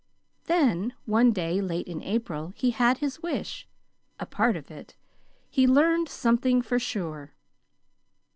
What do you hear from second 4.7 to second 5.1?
it: